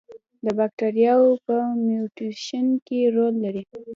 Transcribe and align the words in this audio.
د 0.43 0.45
باکتریاوو 0.57 1.31
په 1.45 1.55
میوټیشن 1.85 2.67
کې 2.85 2.99
رول 3.15 3.33
لري. 3.45 3.63